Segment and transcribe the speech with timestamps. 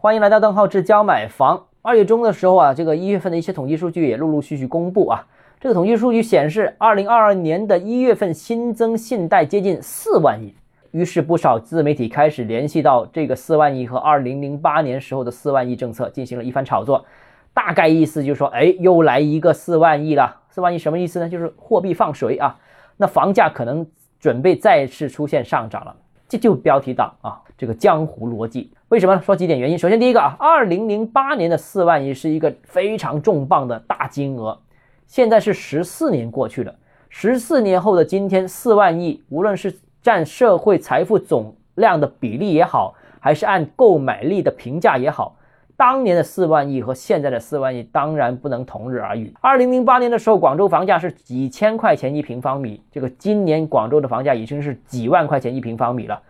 [0.00, 1.60] 欢迎来到邓浩志教买房。
[1.82, 5.26] 二月中的时候啊，这个一月份的一些统计数据也陆陆续续公布啊。
[5.58, 10.54] 这个统计数据显示，二零二二年的一月份新增信贷接近四万亿。
[10.92, 17.04] 于是不少自媒体开始联系到这个四万亿和二零零八年时候的四万亿政策进行了一番炒作。
[17.52, 20.42] 大概意思就是说，哎，又来一个四万亿了。
[20.48, 21.28] 四万亿什么意思呢？
[21.28, 22.56] 就是货币放水啊。
[22.98, 23.84] 那房价可能
[24.20, 25.96] 准备再次出现上涨了。
[26.28, 28.70] 这就标题党啊，这个江湖逻辑。
[28.88, 29.76] 为什么说几点原因？
[29.76, 34.58] 首先，第一个啊，二零零八年的四万亿是一个非常重磅的大金额，
[35.06, 36.74] 现在是十四年过去了，
[37.10, 45.36] 十四年后的今天，四万亿无论是占社会财富总量的比例也好，还是按购买力的评价也好。
[45.76, 49.34] 当年的四万亿和现在的四万亿当然不能同日而语。
[49.42, 56.22] 二零零八年的时候，广州房价是几千块钱一平方米，这个今年广州的房价已经是几万块钱一平方米了。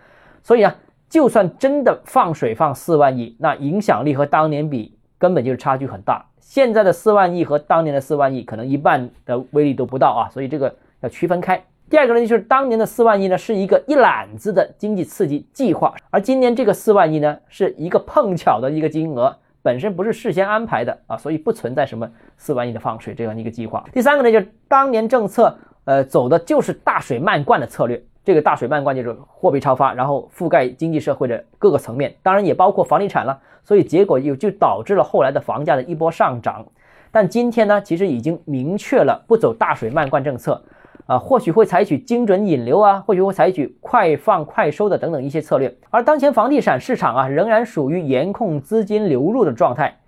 [0.43, 0.75] 所以啊，
[1.09, 6.25] 就算真的放水放四万亿，那影响力和当年比根本就是差距很大。
[6.39, 11.63] 现在的四万亿和当年的四万亿可能一半的威力都不到啊，所以这个要区分开。
[11.91, 23.83] 第二个呢，就是当年的四万亿呢是一个一揽子的经济刺激计划，而今年这个四万亿呢是一个碰巧的一个金额，本身不是事先安排的啊，所以不存在什么四万亿的放水这样一个计划。
[23.93, 36.67] 第三个呢，就是当年政策呃走的就是大水漫灌的策略，这个大水漫灌就是货币超发，然后覆盖经济社会的各个层面，当然也包括房地产了，所以结果又就导致了后来的房价的一波上涨。
[37.11, 40.63] 但今天呢，其实已经明确了不走大水漫灌政策。
[41.07, 45.75] 啊，或许会采取精准引流啊，或许会采取快放快收的等等一些策略。
[45.89, 50.01] 而当前房地产市场啊，仍然属于严控资金流入的状态。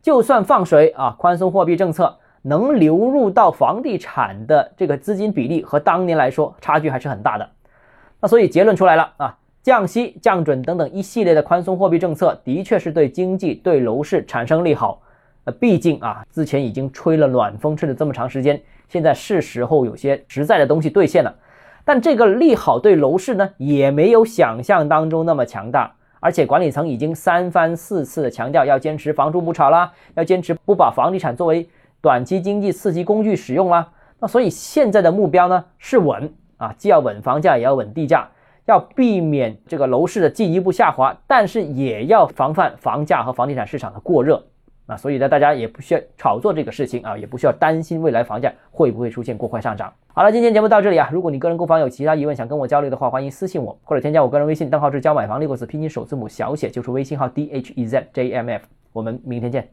[0.00, 7.46] 就算放水啊，宽松货币政策能流入到房地产的这个资金比例和当年来说，差距还是很大的。
[8.20, 15.02] 那所以结论出来了啊，降息、降准等等一系列的宽松货币政策，的确是对经济、对楼市产生利好。
[15.44, 18.60] 呃，毕竟啊，之前已经吹了暖风，吹了这么长时间。
[18.88, 21.34] 现在是时候有些实在的东西兑现了，
[21.84, 25.92] 但这个利好对楼市呢，也没有想象当中那么强大。
[26.18, 31.68] 而且管理层已经三番四次的强调要坚持房住不炒啦，要坚持不把房地产作为
[32.00, 33.88] 短期经济刺激工具使用啦。
[34.18, 38.28] 那所以现在的目标呢是稳啊，既要稳房价，也要稳地价，
[38.66, 44.44] 要避免这个楼市的进一步下滑，但是也要防范房价和房地产市场的过热。
[44.86, 49.92] 啊所以呢，大家也不需要炒作这个事情啊，也不需要担心未来房价会不会出现过快上涨。
[50.14, 58.62] 好了，今天节目到这里啊，如果你个人购房有其他疑问想跟我交流的话，欢迎私信我或者添加我个人微信，账号是教买房六个字拼音首字母小写，就是微信号 d h e z j m f。
[58.92, 59.68] 我们明天见。